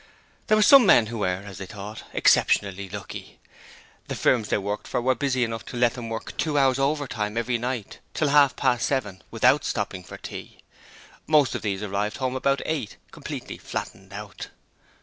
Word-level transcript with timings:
There 0.47 0.57
were 0.57 0.63
some 0.63 0.87
who 0.89 1.19
were 1.19 1.43
as 1.45 1.59
they 1.59 1.67
thought 1.67 2.05
exceptionally 2.11 2.89
lucky: 2.89 3.37
the 4.07 4.15
firms 4.15 4.49
they 4.49 4.57
worked 4.57 4.87
for 4.87 4.99
were 4.99 5.13
busy 5.13 5.43
enough 5.43 5.63
to 5.65 5.77
let 5.77 5.93
them 5.93 6.09
work 6.09 6.35
two 6.37 6.57
hours' 6.57 6.79
overtime 6.79 7.37
every 7.37 7.59
night 7.59 7.99
till 8.15 8.29
half 8.29 8.55
past 8.55 8.87
seven 8.87 9.21
without 9.29 9.63
stopping 9.63 10.03
for 10.03 10.17
tea. 10.17 10.63
Most 11.27 11.53
of 11.53 11.61
these 11.61 11.83
arrived 11.83 12.17
home 12.17 12.35
about 12.35 12.63
eight, 12.65 12.97
completely 13.11 13.59
flattened 13.59 14.11
out. 14.11 14.47